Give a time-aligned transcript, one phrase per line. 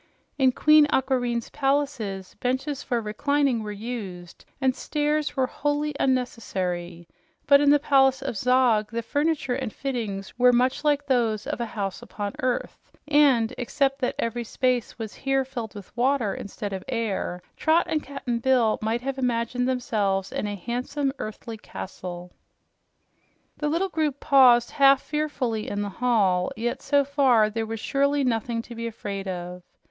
[0.39, 7.07] In Queen Aquareine's palaces benches for reclining were used, and stairs were wholly unnecessary,
[7.45, 11.61] but in the Palace of Zog the furniture and fittings were much like those of
[11.61, 16.73] a house upon earth, and except that every space here was filled with water instead
[16.73, 22.31] of air, Trot and Cap'n Bill might have imagined themselves in a handsome earthly castle.
[23.57, 28.23] The little group paused half fearfully in the hall, yet so far there was surely
[28.23, 29.61] nothing to be afraid of.